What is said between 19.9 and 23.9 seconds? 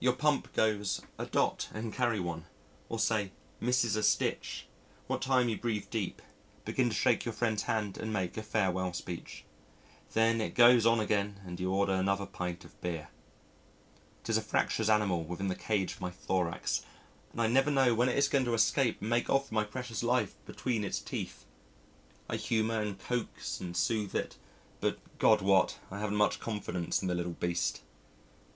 life between its teeth. I humour and coax and